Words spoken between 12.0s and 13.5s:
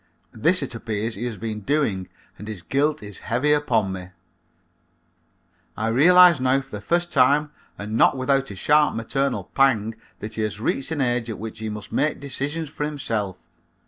decisions for himself.